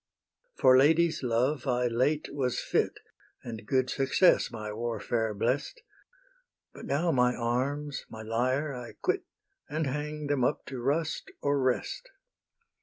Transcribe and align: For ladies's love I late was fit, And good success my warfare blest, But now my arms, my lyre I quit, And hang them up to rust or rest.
For 0.55 0.75
ladies's 0.79 1.21
love 1.21 1.67
I 1.67 1.85
late 1.85 2.27
was 2.33 2.59
fit, 2.59 3.01
And 3.43 3.67
good 3.67 3.87
success 3.87 4.49
my 4.49 4.73
warfare 4.73 5.31
blest, 5.35 5.83
But 6.73 6.85
now 6.87 7.11
my 7.11 7.35
arms, 7.35 8.07
my 8.09 8.23
lyre 8.23 8.73
I 8.73 8.93
quit, 8.93 9.25
And 9.69 9.85
hang 9.85 10.25
them 10.25 10.43
up 10.43 10.65
to 10.65 10.79
rust 10.81 11.29
or 11.43 11.61
rest. 11.61 12.09